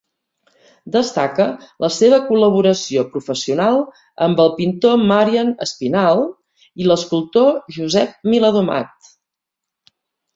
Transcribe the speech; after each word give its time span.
Destaca 0.93 1.43
la 1.83 1.89
seva 1.97 2.17
col·laboració 2.29 3.03
professional 3.15 3.77
amb 4.27 4.41
el 4.45 4.49
pintor 4.61 4.97
Marian 5.11 5.51
Espinal 5.67 6.23
i 6.85 6.89
l’escultor 6.93 7.53
Josep 7.77 8.17
Viladomat. 8.33 9.11